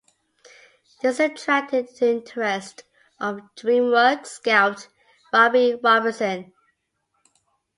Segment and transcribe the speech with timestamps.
[1.03, 2.85] These attracted the interest
[3.19, 4.87] of DreamWorks scout
[5.31, 6.53] Robbie Robertson.